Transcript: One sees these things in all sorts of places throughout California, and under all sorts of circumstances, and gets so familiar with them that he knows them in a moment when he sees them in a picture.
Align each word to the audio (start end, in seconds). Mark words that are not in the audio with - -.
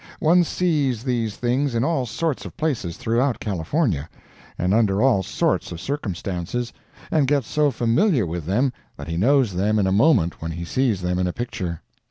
One 0.19 0.43
sees 0.43 1.03
these 1.03 1.35
things 1.35 1.75
in 1.75 1.83
all 1.83 2.07
sorts 2.07 2.43
of 2.43 2.57
places 2.57 2.97
throughout 2.97 3.39
California, 3.39 4.09
and 4.57 4.73
under 4.73 4.99
all 4.99 5.21
sorts 5.21 5.71
of 5.71 5.79
circumstances, 5.79 6.73
and 7.11 7.27
gets 7.27 7.47
so 7.47 7.69
familiar 7.69 8.25
with 8.25 8.47
them 8.47 8.73
that 8.97 9.07
he 9.09 9.15
knows 9.15 9.53
them 9.53 9.77
in 9.77 9.85
a 9.85 9.91
moment 9.91 10.41
when 10.41 10.53
he 10.53 10.65
sees 10.65 11.01
them 11.03 11.19
in 11.19 11.27
a 11.27 11.33
picture. 11.33 11.81